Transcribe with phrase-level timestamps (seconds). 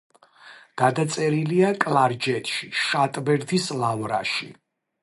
[0.81, 4.53] გადაწერილია კლარჯეთში, შატბერდის ლავრაში.